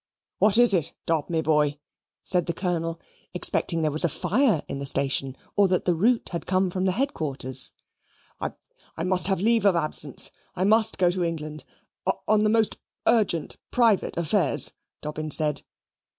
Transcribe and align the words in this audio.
"What 0.39 0.57
is 0.57 0.73
it, 0.73 0.95
Dob, 1.05 1.29
me 1.29 1.43
boy?" 1.43 1.77
said 2.23 2.47
the 2.47 2.55
Colonel, 2.55 2.99
expecting 3.35 3.83
there 3.83 3.91
was 3.91 4.03
a 4.03 4.09
fire 4.09 4.63
in 4.67 4.79
the 4.79 4.87
station, 4.87 5.37
or 5.55 5.67
that 5.67 5.85
the 5.85 5.93
route 5.93 6.29
had 6.29 6.47
come 6.47 6.71
from 6.71 6.87
headquarters. 6.87 7.69
"I 8.39 8.53
I 8.97 9.03
must 9.03 9.27
have 9.27 9.39
leave 9.39 9.63
of 9.63 9.75
absence. 9.75 10.31
I 10.55 10.63
must 10.63 10.97
go 10.97 11.11
to 11.11 11.23
England 11.23 11.65
on 12.27 12.43
the 12.43 12.49
most 12.49 12.77
urgent 13.05 13.57
private 13.69 14.17
affairs," 14.17 14.71
Dobbin 15.01 15.29
said. 15.29 15.61